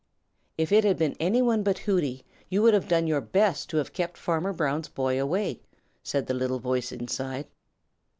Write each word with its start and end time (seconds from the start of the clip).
"If 0.57 0.71
it 0.71 0.83
had 0.83 0.97
been 0.97 1.15
any 1.19 1.43
one 1.43 1.61
but 1.61 1.77
Hooty, 1.77 2.25
you 2.49 2.63
would 2.63 2.73
have 2.73 2.87
done 2.87 3.05
your 3.05 3.21
best 3.21 3.69
to 3.69 3.77
have 3.77 3.93
kept 3.93 4.17
Farmer 4.17 4.51
Brown's 4.51 4.87
boy 4.89 5.21
away," 5.21 5.61
said 6.01 6.25
the 6.25 6.33
little 6.33 6.57
voice 6.59 6.91
inside. 6.91 7.45